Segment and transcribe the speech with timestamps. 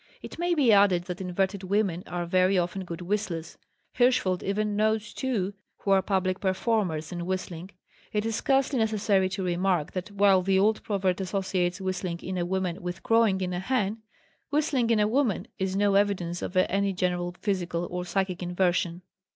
[0.23, 3.59] It may be added that inverted women are very often good whistlers;
[3.95, 7.69] Hirschfeld even knows two who are public performers in whistling.
[8.11, 12.47] It is scarcely necessary to remark that while the old proverb associates whistling in a
[12.47, 13.99] woman with crowing in a hen,
[14.49, 19.03] whistling in a woman is no evidence of any general physical or psychic inversion.